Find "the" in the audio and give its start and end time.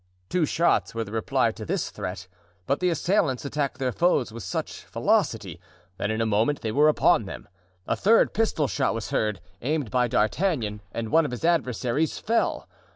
1.03-1.11, 2.79-2.89